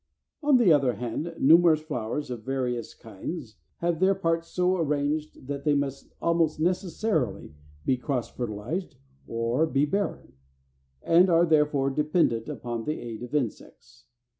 On 0.41 0.57
the 0.57 0.73
other 0.73 0.93
hand, 0.95 1.35
numerous 1.37 1.79
flowers, 1.81 2.31
of 2.31 2.41
very 2.41 2.71
various 2.71 2.95
kinds, 2.95 3.57
have 3.81 3.99
their 3.99 4.15
parts 4.15 4.47
so 4.47 4.75
arranged 4.75 5.45
that 5.45 5.63
they 5.63 5.75
must 5.75 6.11
almost 6.19 6.59
necessarily 6.59 7.53
be 7.85 7.97
cross 7.97 8.27
fertilized 8.27 8.95
or 9.27 9.67
be 9.67 9.85
barren, 9.85 10.33
and 11.03 11.29
are 11.29 11.45
therefore 11.45 11.91
dependent 11.91 12.49
upon 12.49 12.85
the 12.85 12.99
aid 12.99 13.21
of 13.21 13.35
insects. 13.35 14.07